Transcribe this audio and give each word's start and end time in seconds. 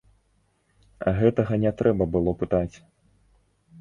Гэтага 1.19 1.53
не 1.65 1.71
трэба 1.81 2.03
было 2.17 2.31
пытаць. 2.43 2.75